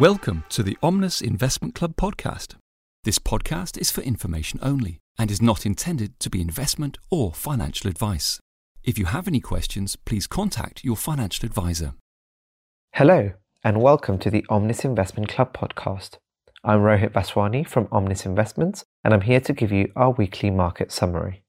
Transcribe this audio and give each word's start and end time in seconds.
Welcome 0.00 0.42
to 0.48 0.64
the 0.64 0.76
Omnis 0.82 1.20
Investment 1.20 1.76
Club 1.76 1.94
podcast. 1.94 2.56
This 3.04 3.20
podcast 3.20 3.78
is 3.78 3.92
for 3.92 4.00
information 4.00 4.58
only 4.60 4.98
and 5.20 5.30
is 5.30 5.40
not 5.40 5.64
intended 5.64 6.18
to 6.18 6.28
be 6.28 6.40
investment 6.40 6.98
or 7.12 7.32
financial 7.32 7.88
advice. 7.88 8.40
If 8.82 8.98
you 8.98 9.04
have 9.04 9.28
any 9.28 9.38
questions, 9.38 9.94
please 9.94 10.26
contact 10.26 10.82
your 10.82 10.96
financial 10.96 11.46
advisor. 11.46 11.94
Hello, 12.94 13.34
and 13.62 13.80
welcome 13.80 14.18
to 14.18 14.30
the 14.30 14.44
Omnis 14.48 14.84
Investment 14.84 15.28
Club 15.28 15.56
podcast. 15.56 16.16
I'm 16.64 16.80
Rohit 16.80 17.12
Baswani 17.12 17.64
from 17.64 17.86
Omnis 17.92 18.26
Investments, 18.26 18.84
and 19.04 19.14
I'm 19.14 19.20
here 19.20 19.40
to 19.42 19.52
give 19.52 19.70
you 19.70 19.92
our 19.94 20.10
weekly 20.10 20.50
market 20.50 20.90
summary. 20.90 21.44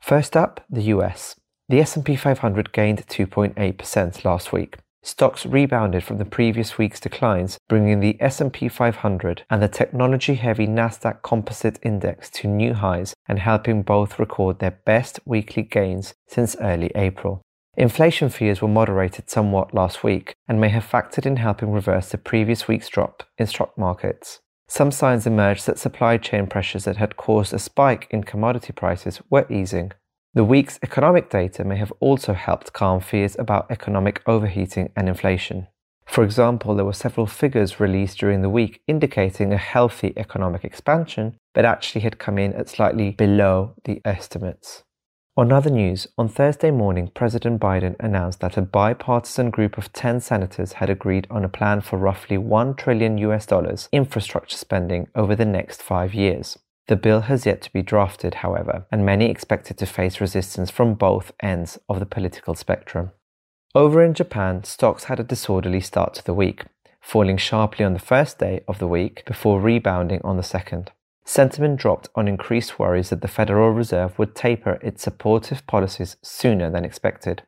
First 0.00 0.38
up, 0.38 0.64
the 0.70 0.84
US. 0.84 1.36
The 1.68 1.80
S&P 1.80 2.16
500 2.16 2.72
gained 2.72 3.06
2.8% 3.06 4.24
last 4.24 4.54
week, 4.54 4.78
Stocks 5.06 5.44
rebounded 5.44 6.02
from 6.02 6.16
the 6.16 6.24
previous 6.24 6.78
week's 6.78 6.98
declines, 6.98 7.58
bringing 7.68 8.00
the 8.00 8.16
S&P 8.20 8.68
500 8.68 9.44
and 9.50 9.62
the 9.62 9.68
technology-heavy 9.68 10.66
Nasdaq 10.66 11.20
Composite 11.20 11.78
Index 11.82 12.30
to 12.30 12.48
new 12.48 12.72
highs 12.72 13.12
and 13.28 13.38
helping 13.38 13.82
both 13.82 14.18
record 14.18 14.60
their 14.60 14.78
best 14.86 15.20
weekly 15.26 15.62
gains 15.62 16.14
since 16.26 16.56
early 16.58 16.90
April. 16.94 17.42
Inflation 17.76 18.30
fears 18.30 18.62
were 18.62 18.68
moderated 18.68 19.28
somewhat 19.28 19.74
last 19.74 20.02
week 20.02 20.36
and 20.48 20.58
may 20.58 20.70
have 20.70 20.90
factored 20.90 21.26
in 21.26 21.36
helping 21.36 21.70
reverse 21.70 22.08
the 22.08 22.16
previous 22.16 22.66
week's 22.66 22.88
drop 22.88 23.24
in 23.36 23.46
stock 23.46 23.76
markets. 23.76 24.40
Some 24.68 24.90
signs 24.90 25.26
emerged 25.26 25.66
that 25.66 25.78
supply 25.78 26.16
chain 26.16 26.46
pressures 26.46 26.84
that 26.84 26.96
had 26.96 27.18
caused 27.18 27.52
a 27.52 27.58
spike 27.58 28.06
in 28.10 28.24
commodity 28.24 28.72
prices 28.72 29.20
were 29.28 29.46
easing. 29.52 29.92
The 30.34 30.42
week's 30.42 30.80
economic 30.82 31.30
data 31.30 31.62
may 31.62 31.76
have 31.76 31.92
also 32.00 32.32
helped 32.32 32.72
calm 32.72 32.98
fears 32.98 33.36
about 33.38 33.70
economic 33.70 34.20
overheating 34.26 34.90
and 34.96 35.08
inflation. 35.08 35.68
For 36.06 36.24
example, 36.24 36.74
there 36.74 36.84
were 36.84 36.92
several 36.92 37.26
figures 37.28 37.78
released 37.78 38.18
during 38.18 38.42
the 38.42 38.50
week 38.50 38.82
indicating 38.88 39.52
a 39.52 39.56
healthy 39.58 40.12
economic 40.16 40.64
expansion, 40.64 41.36
but 41.54 41.64
actually 41.64 42.00
had 42.00 42.18
come 42.18 42.36
in 42.36 42.52
at 42.54 42.68
slightly 42.68 43.12
below 43.12 43.74
the 43.84 44.00
estimates. 44.04 44.82
On 45.36 45.52
other 45.52 45.70
news, 45.70 46.08
on 46.18 46.28
Thursday 46.28 46.72
morning, 46.72 47.12
President 47.14 47.60
Biden 47.60 47.94
announced 48.00 48.40
that 48.40 48.56
a 48.56 48.62
bipartisan 48.62 49.50
group 49.50 49.78
of 49.78 49.92
10 49.92 50.18
senators 50.18 50.74
had 50.74 50.90
agreed 50.90 51.28
on 51.30 51.44
a 51.44 51.48
plan 51.48 51.80
for 51.80 51.96
roughly 51.96 52.38
1 52.38 52.74
trillion 52.74 53.18
US 53.18 53.46
dollars 53.46 53.88
infrastructure 53.92 54.56
spending 54.56 55.06
over 55.14 55.36
the 55.36 55.44
next 55.44 55.80
5 55.80 56.12
years. 56.12 56.58
The 56.86 56.96
bill 56.96 57.22
has 57.22 57.46
yet 57.46 57.62
to 57.62 57.72
be 57.72 57.80
drafted, 57.80 58.34
however, 58.34 58.86
and 58.92 59.06
many 59.06 59.30
expect 59.30 59.70
it 59.70 59.78
to 59.78 59.86
face 59.86 60.20
resistance 60.20 60.70
from 60.70 60.94
both 60.94 61.32
ends 61.40 61.78
of 61.88 61.98
the 61.98 62.06
political 62.06 62.54
spectrum. 62.54 63.12
Over 63.74 64.04
in 64.04 64.12
Japan, 64.12 64.64
stocks 64.64 65.04
had 65.04 65.18
a 65.18 65.24
disorderly 65.24 65.80
start 65.80 66.12
to 66.14 66.24
the 66.24 66.34
week, 66.34 66.64
falling 67.00 67.38
sharply 67.38 67.86
on 67.86 67.94
the 67.94 67.98
first 67.98 68.38
day 68.38 68.62
of 68.68 68.78
the 68.78 68.86
week 68.86 69.24
before 69.24 69.62
rebounding 69.62 70.20
on 70.22 70.36
the 70.36 70.42
second. 70.42 70.92
Sentiment 71.24 71.80
dropped 71.80 72.10
on 72.14 72.28
increased 72.28 72.78
worries 72.78 73.08
that 73.08 73.22
the 73.22 73.28
Federal 73.28 73.70
Reserve 73.70 74.18
would 74.18 74.34
taper 74.34 74.78
its 74.82 75.02
supportive 75.02 75.66
policies 75.66 76.16
sooner 76.22 76.70
than 76.70 76.84
expected. 76.84 77.44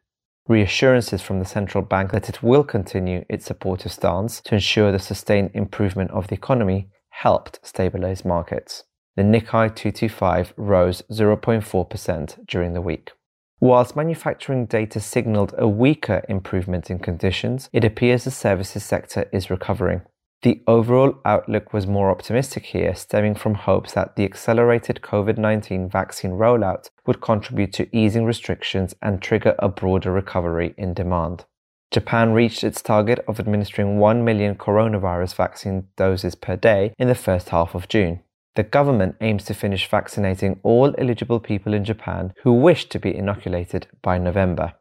Reassurances 0.49 1.21
from 1.21 1.41
the 1.41 1.45
central 1.45 1.85
bank 1.85 2.11
that 2.13 2.31
it 2.31 2.43
will 2.43 2.65
continue 2.65 3.27
its 3.29 3.45
supportive 3.45 3.93
stance 3.93 4.41
to 4.41 4.55
ensure 4.55 4.91
the 4.93 4.99
sustained 4.99 5.51
improvement 5.53 6.11
of 6.13 6.29
the 6.29 6.35
economy 6.35 6.89
helped 7.11 7.61
stabilize 7.63 8.25
markets 8.25 8.85
the 9.17 9.23
Nikkei 9.23 9.75
225 9.75 10.53
rose 10.57 11.03
0.4% 11.11 12.47
during 12.47 12.75
the 12.75 12.83
week. 12.83 13.13
Whilst 13.59 13.97
manufacturing 13.97 14.67
data 14.67 15.01
signaled 15.01 15.55
a 15.57 15.67
weaker 15.67 16.23
improvement 16.29 16.91
in 16.91 16.99
conditions, 16.99 17.71
it 17.73 17.85
appears 17.85 18.25
the 18.25 18.31
services 18.31 18.85
sector 18.85 19.29
is 19.33 19.49
recovering. 19.49 20.03
The 20.43 20.63
overall 20.67 21.19
outlook 21.25 21.73
was 21.73 21.87
more 21.87 22.11
optimistic 22.11 22.67
here, 22.67 22.95
stemming 22.95 23.37
from 23.37 23.55
hopes 23.55 23.95
that 23.95 24.17
the 24.17 24.25
accelerated 24.25 25.01
COVID 25.03 25.39
19 25.39 25.89
vaccine 25.89 26.33
rollout 26.33 26.91
would 27.07 27.23
contribute 27.23 27.73
to 27.73 27.97
easing 27.97 28.27
restrictions 28.27 28.95
and 29.01 29.23
trigger 29.23 29.55
a 29.59 29.71
broader 29.71 30.13
recovery 30.13 30.75
in 30.77 30.93
demand. 30.93 31.47
Japan 31.91 32.33
reached 32.33 32.63
its 32.63 32.83
target 32.83 33.25
of 33.27 33.41
administering 33.41 33.99
1 33.99 34.23
million 34.23 34.55
coronavirus 34.55 35.35
vaccine 35.35 35.89
doses 35.97 36.35
per 36.35 36.57
day 36.57 36.93
in 36.99 37.09
the 37.09 37.15
first 37.15 37.49
half 37.49 37.75
of 37.75 37.89
June. 37.89 38.21
The 38.57 38.63
government 38.63 39.17
aims 39.21 39.45
to 39.45 39.55
finish 39.55 39.87
vaccinating 39.87 40.61
all 40.63 40.95
eligible 40.97 41.41
people 41.41 41.75
in 41.75 41.85
Japan 41.85 42.33
who 42.43 42.55
wish 42.55 42.89
to 42.89 42.99
be 42.99 43.15
inoculated 43.15 43.87
by 44.01 44.17
November. 44.17 44.73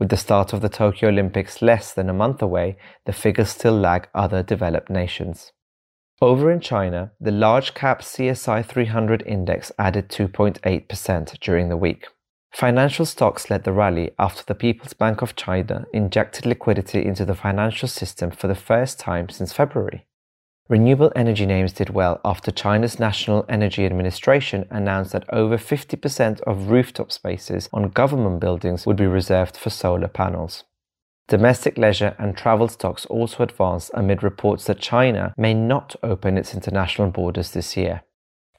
With 0.00 0.08
the 0.08 0.16
start 0.16 0.54
of 0.54 0.62
the 0.62 0.70
Tokyo 0.70 1.10
Olympics 1.10 1.60
less 1.60 1.92
than 1.92 2.08
a 2.08 2.14
month 2.14 2.40
away, 2.40 2.78
the 3.04 3.12
figures 3.12 3.50
still 3.50 3.78
lag 3.78 4.08
other 4.14 4.42
developed 4.42 4.88
nations. 4.88 5.52
Over 6.22 6.50
in 6.50 6.60
China, 6.60 7.12
the 7.20 7.30
large 7.30 7.74
cap 7.74 8.00
CSI 8.00 8.64
300 8.64 9.22
index 9.26 9.70
added 9.78 10.08
2.8% 10.08 11.38
during 11.38 11.68
the 11.68 11.76
week. 11.76 12.06
Financial 12.54 13.04
stocks 13.04 13.50
led 13.50 13.64
the 13.64 13.72
rally 13.72 14.12
after 14.18 14.42
the 14.42 14.54
People's 14.54 14.94
Bank 14.94 15.20
of 15.20 15.36
China 15.36 15.84
injected 15.92 16.46
liquidity 16.46 17.04
into 17.04 17.26
the 17.26 17.34
financial 17.34 17.88
system 17.88 18.30
for 18.30 18.48
the 18.48 18.54
first 18.54 18.98
time 18.98 19.28
since 19.28 19.52
February. 19.52 20.06
Renewable 20.70 21.10
energy 21.16 21.46
names 21.46 21.72
did 21.72 21.88
well 21.88 22.20
after 22.26 22.50
China's 22.50 22.98
National 22.98 23.46
Energy 23.48 23.86
Administration 23.86 24.66
announced 24.70 25.12
that 25.12 25.24
over 25.32 25.56
50% 25.56 26.42
of 26.42 26.68
rooftop 26.68 27.10
spaces 27.10 27.70
on 27.72 27.88
government 27.88 28.38
buildings 28.38 28.84
would 28.84 28.96
be 28.96 29.06
reserved 29.06 29.56
for 29.56 29.70
solar 29.70 30.08
panels. 30.08 30.64
Domestic 31.26 31.78
leisure 31.78 32.14
and 32.18 32.36
travel 32.36 32.68
stocks 32.68 33.06
also 33.06 33.42
advanced 33.42 33.90
amid 33.94 34.22
reports 34.22 34.64
that 34.64 34.78
China 34.78 35.32
may 35.38 35.54
not 35.54 35.96
open 36.02 36.36
its 36.36 36.52
international 36.52 37.10
borders 37.10 37.52
this 37.52 37.74
year. 37.74 38.02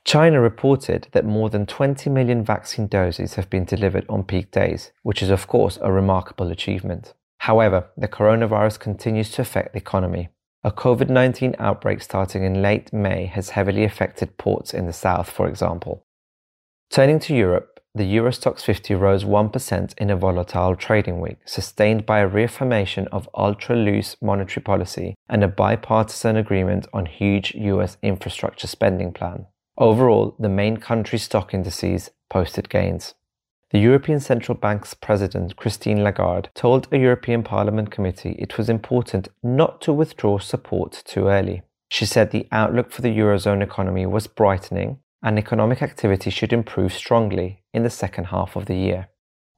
China 0.03 0.41
reported 0.41 1.09
that 1.11 1.25
more 1.25 1.51
than 1.51 1.67
20 1.67 2.09
million 2.09 2.43
vaccine 2.43 2.87
doses 2.87 3.35
have 3.35 3.51
been 3.51 3.65
delivered 3.65 4.07
on 4.09 4.23
peak 4.23 4.49
days, 4.49 4.91
which 5.03 5.21
is 5.21 5.29
of 5.29 5.45
course 5.45 5.77
a 5.81 5.91
remarkable 5.91 6.49
achievement. 6.49 7.13
However, 7.39 7.89
the 7.95 8.07
coronavirus 8.07 8.79
continues 8.79 9.29
to 9.31 9.43
affect 9.43 9.73
the 9.73 9.79
economy. 9.79 10.29
A 10.61 10.71
COVID 10.71 11.09
19 11.09 11.55
outbreak 11.57 12.01
starting 12.01 12.43
in 12.43 12.61
late 12.61 12.91
May 12.91 13.27
has 13.27 13.51
heavily 13.51 13.85
affected 13.85 14.37
ports 14.37 14.73
in 14.73 14.87
the 14.87 14.93
south, 14.93 15.29
for 15.29 15.47
example. 15.47 16.05
Turning 16.89 17.17
to 17.19 17.33
Europe, 17.33 17.79
the 17.95 18.03
Euro 18.03 18.29
Stoxx 18.31 18.61
50 18.63 18.93
rose 18.95 19.23
1% 19.23 19.93
in 19.97 20.09
a 20.09 20.17
volatile 20.17 20.75
trading 20.75 21.21
week, 21.21 21.37
sustained 21.45 22.05
by 22.05 22.19
a 22.19 22.27
reaffirmation 22.27 23.07
of 23.07 23.29
ultra 23.33 23.73
loose 23.73 24.17
monetary 24.21 24.61
policy 24.61 25.15
and 25.29 25.45
a 25.45 25.47
bipartisan 25.47 26.35
agreement 26.35 26.87
on 26.91 27.05
huge 27.05 27.55
US 27.55 27.95
infrastructure 28.01 28.67
spending 28.67 29.13
plan. 29.13 29.45
Overall, 29.77 30.35
the 30.39 30.49
main 30.49 30.75
country 30.75 31.19
stock 31.19 31.53
indices 31.53 32.11
posted 32.29 32.69
gains. 32.69 33.13
The 33.71 33.79
European 33.79 34.19
Central 34.19 34.57
Bank's 34.57 34.95
president, 34.95 35.55
Christine 35.55 36.03
Lagarde, 36.03 36.49
told 36.55 36.87
a 36.91 36.97
European 36.97 37.43
Parliament 37.43 37.91
committee 37.91 38.35
it 38.39 38.57
was 38.57 38.67
important 38.67 39.27
not 39.43 39.79
to 39.81 39.93
withdraw 39.93 40.39
support 40.39 41.03
too 41.05 41.27
early. 41.27 41.61
She 41.87 42.05
said 42.05 42.31
the 42.31 42.47
outlook 42.51 42.91
for 42.91 43.03
the 43.03 43.15
Eurozone 43.15 43.61
economy 43.61 44.07
was 44.07 44.25
brightening 44.25 44.99
and 45.21 45.37
economic 45.37 45.83
activity 45.83 46.31
should 46.31 46.51
improve 46.51 46.93
strongly 46.93 47.61
in 47.71 47.83
the 47.83 47.89
second 47.91 48.25
half 48.25 48.55
of 48.55 48.65
the 48.65 48.75
year. 48.75 49.09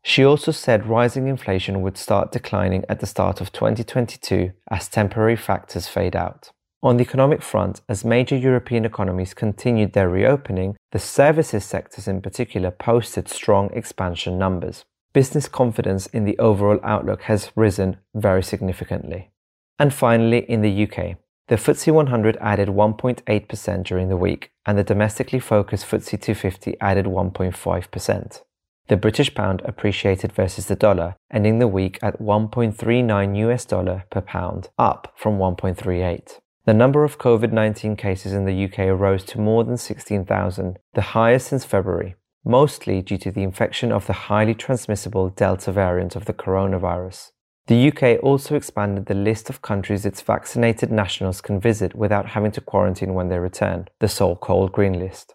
She 0.04 0.26
also 0.26 0.52
said 0.52 0.88
rising 0.88 1.28
inflation 1.28 1.82
would 1.82 1.98
start 1.98 2.32
declining 2.32 2.84
at 2.90 3.00
the 3.00 3.06
start 3.06 3.40
of 3.40 3.52
2022 3.52 4.52
as 4.70 4.90
temporary 4.90 5.36
factors 5.38 5.88
fade 5.88 6.16
out. 6.16 6.52
On 6.84 6.98
the 6.98 7.04
economic 7.04 7.44
front, 7.44 7.82
as 7.88 8.04
major 8.04 8.36
European 8.36 8.86
economies 8.86 9.36
continued 9.36 9.94
their 9.94 10.10
reopening, 10.10 10.76
the 10.92 10.98
services 10.98 11.64
sectors 11.64 12.08
in 12.08 12.22
particular 12.22 12.72
posted 12.72 13.30
strong 13.30 13.70
expansion 13.72 14.40
numbers. 14.40 14.84
Business 15.14 15.48
confidence 15.48 16.08
in 16.08 16.26
the 16.26 16.40
overall 16.40 16.80
outlook 16.84 17.24
has 17.24 17.52
risen 17.56 17.98
very 18.16 18.42
significantly. 18.42 19.30
And 19.78 19.94
finally, 19.94 20.40
in 20.50 20.62
the 20.62 20.84
UK, 20.84 21.18
the 21.50 21.56
FTSE 21.56 21.94
100 21.94 22.38
added 22.42 22.70
1.8% 22.70 23.84
during 23.84 24.10
the 24.10 24.18
week, 24.18 24.52
and 24.66 24.76
the 24.76 24.84
domestically 24.84 25.40
focused 25.40 25.86
FTSE 25.86 26.20
250 26.20 26.78
added 26.82 27.06
1.5%. 27.06 28.42
The 28.88 28.98
British 28.98 29.34
pound 29.36 29.62
appreciated 29.66 30.34
versus 30.34 30.66
the 30.66 30.76
dollar, 30.76 31.16
ending 31.32 31.60
the 31.60 31.68
week 31.68 32.00
at 32.02 32.20
1.39 32.20 33.38
US 33.38 33.66
dollar 33.66 34.06
per 34.10 34.22
pound, 34.22 34.70
up 34.78 35.14
from 35.16 35.38
1.38. 35.38 36.41
The 36.66 36.74
number 36.76 37.04
of 37.04 37.18
COVID 37.18 37.52
19 37.52 37.96
cases 37.96 38.34
in 38.34 38.46
the 38.46 38.66
UK 38.66 39.00
rose 39.00 39.24
to 39.26 39.42
more 39.42 39.64
than 39.64 39.78
16,000, 39.78 40.78
the 40.94 41.02
highest 41.02 41.48
since 41.48 41.66
February, 41.66 42.16
mostly 42.46 43.02
due 43.02 43.18
to 43.18 43.32
the 43.32 43.42
infection 43.42 43.92
of 43.92 44.06
the 44.06 44.14
highly 44.14 44.54
transmissible 44.54 45.30
Delta 45.30 45.72
variant 45.72 46.16
of 46.16 46.26
the 46.26 46.34
coronavirus. 46.34 47.32
The 47.66 47.88
UK 47.88 48.24
also 48.24 48.56
expanded 48.56 49.08
the 49.08 49.16
list 49.16 49.50
of 49.50 49.64
countries 49.64 50.06
its 50.06 50.22
vaccinated 50.22 50.92
nationals 50.92 51.42
can 51.42 51.60
visit 51.60 51.96
without 51.96 52.28
having 52.28 52.52
to 52.52 52.62
quarantine 52.62 53.16
when 53.16 53.30
they 53.30 53.40
return, 53.40 53.88
the 53.98 54.08
so 54.08 54.36
called 54.36 54.72
Green 54.72 55.00
List. 55.00 55.34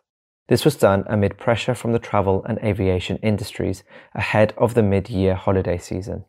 This 0.49 0.64
was 0.64 0.76
done 0.76 1.02
amid 1.08 1.38
pressure 1.38 1.75
from 1.75 1.90
the 1.90 1.99
travel 1.99 2.44
and 2.49 2.61
aviation 2.61 3.17
industries 3.17 3.82
ahead 4.14 4.55
of 4.56 4.75
the 4.75 4.82
mid 4.84 5.11
year 5.11 5.34
holiday 5.34 5.78
season. 5.78 6.25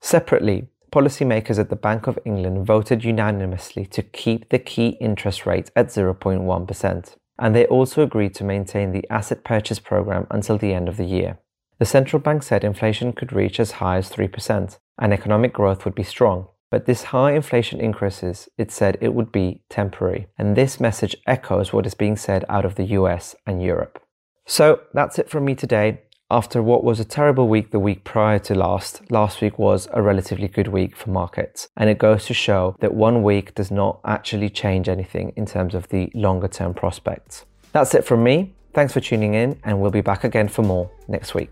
Separately, 0.00 0.68
policymakers 0.90 1.58
at 1.58 1.70
the 1.70 1.76
Bank 1.76 2.06
of 2.06 2.18
England 2.24 2.66
voted 2.66 3.04
unanimously 3.04 3.86
to 3.86 4.02
keep 4.02 4.48
the 4.48 4.58
key 4.58 4.96
interest 5.00 5.46
rate 5.46 5.70
at 5.76 5.88
0.1%, 5.88 7.16
and 7.38 7.54
they 7.54 7.66
also 7.66 8.02
agreed 8.02 8.34
to 8.34 8.44
maintain 8.44 8.92
the 8.92 9.06
asset 9.10 9.44
purchase 9.44 9.78
program 9.78 10.26
until 10.30 10.58
the 10.58 10.74
end 10.74 10.88
of 10.88 10.96
the 10.96 11.04
year. 11.04 11.38
The 11.78 11.86
central 11.86 12.20
bank 12.20 12.42
said 12.42 12.62
inflation 12.62 13.12
could 13.12 13.32
reach 13.32 13.58
as 13.58 13.72
high 13.72 13.96
as 13.96 14.10
3%, 14.10 14.78
and 14.98 15.12
economic 15.12 15.52
growth 15.52 15.84
would 15.84 15.94
be 15.94 16.02
strong. 16.02 16.48
But 16.70 16.86
this 16.86 17.04
high 17.04 17.32
inflation 17.32 17.80
increases, 17.80 18.48
it 18.56 18.70
said 18.70 18.98
it 19.00 19.14
would 19.14 19.32
be 19.32 19.62
temporary, 19.70 20.28
and 20.38 20.54
this 20.54 20.78
message 20.78 21.16
echoes 21.26 21.72
what 21.72 21.86
is 21.86 21.94
being 21.94 22.16
said 22.16 22.44
out 22.48 22.64
of 22.64 22.76
the 22.76 22.84
US 22.98 23.34
and 23.46 23.62
Europe. 23.62 24.02
So 24.46 24.80
that's 24.92 25.18
it 25.18 25.30
from 25.30 25.44
me 25.44 25.54
today. 25.54 26.02
After 26.32 26.62
what 26.62 26.84
was 26.84 27.00
a 27.00 27.04
terrible 27.04 27.48
week 27.48 27.72
the 27.72 27.80
week 27.80 28.04
prior 28.04 28.38
to 28.38 28.54
last, 28.54 29.10
last 29.10 29.40
week 29.40 29.58
was 29.58 29.88
a 29.92 30.00
relatively 30.00 30.46
good 30.46 30.68
week 30.68 30.94
for 30.94 31.10
markets. 31.10 31.68
And 31.76 31.90
it 31.90 31.98
goes 31.98 32.26
to 32.26 32.34
show 32.34 32.76
that 32.78 32.94
one 32.94 33.24
week 33.24 33.52
does 33.56 33.72
not 33.72 33.98
actually 34.04 34.48
change 34.48 34.88
anything 34.88 35.32
in 35.34 35.44
terms 35.44 35.74
of 35.74 35.88
the 35.88 36.08
longer 36.14 36.46
term 36.46 36.72
prospects. 36.72 37.46
That's 37.72 37.96
it 37.96 38.04
from 38.04 38.22
me. 38.22 38.54
Thanks 38.74 38.92
for 38.92 39.00
tuning 39.00 39.34
in, 39.34 39.58
and 39.64 39.80
we'll 39.80 39.90
be 39.90 40.02
back 40.02 40.22
again 40.22 40.46
for 40.46 40.62
more 40.62 40.88
next 41.08 41.34
week. 41.34 41.50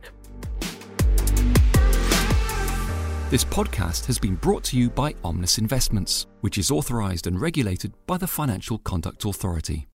This 3.30 3.44
podcast 3.44 4.06
has 4.06 4.20
been 4.20 4.36
brought 4.36 4.62
to 4.64 4.78
you 4.78 4.90
by 4.90 5.12
Omnis 5.24 5.58
Investments, 5.58 6.28
which 6.40 6.56
is 6.56 6.70
authorized 6.70 7.26
and 7.26 7.40
regulated 7.40 7.94
by 8.06 8.16
the 8.16 8.28
Financial 8.28 8.78
Conduct 8.78 9.24
Authority. 9.24 9.88